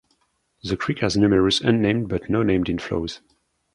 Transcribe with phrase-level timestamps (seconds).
[0.63, 3.21] The creek has numerous unnamed but no named inflows.